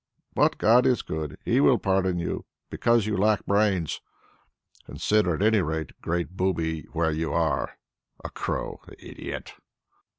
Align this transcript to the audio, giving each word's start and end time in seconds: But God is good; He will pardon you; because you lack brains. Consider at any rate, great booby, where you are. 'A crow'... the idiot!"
But 0.33 0.57
God 0.57 0.87
is 0.87 1.03
good; 1.03 1.37
He 1.45 1.59
will 1.59 1.77
pardon 1.77 2.17
you; 2.17 2.45
because 2.71 3.05
you 3.05 3.15
lack 3.15 3.45
brains. 3.45 4.01
Consider 4.87 5.35
at 5.35 5.43
any 5.43 5.61
rate, 5.61 5.91
great 6.01 6.31
booby, 6.35 6.87
where 6.91 7.11
you 7.11 7.31
are. 7.33 7.77
'A 8.23 8.31
crow'... 8.31 8.81
the 8.87 9.05
idiot!" 9.07 9.53